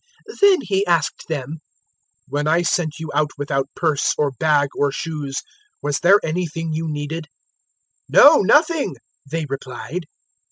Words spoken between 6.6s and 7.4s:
you needed?"